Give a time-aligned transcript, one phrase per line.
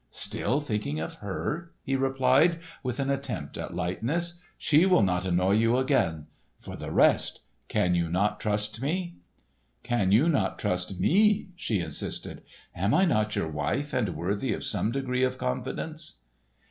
[0.09, 4.39] "Still thinking of her?" he replied with an attempt at lightness.
[4.57, 6.25] "She will not annoy you again.
[6.57, 9.17] For the rest, can you not trust me?"
[9.83, 12.41] "Can you not trust me?" she insisted.
[12.75, 16.21] "Am I not your wife and worthy of some degree of confidence?"